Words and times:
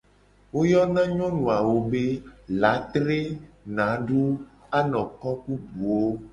Wo 0.53 0.61
yona 0.71 1.01
nyonu 1.15 1.43
awo 1.57 1.75
be: 1.89 2.03
latre, 2.61 3.19
nadu, 3.75 4.23
anoko, 4.79 5.27
ku 5.41 5.53
buwo. 5.75 6.01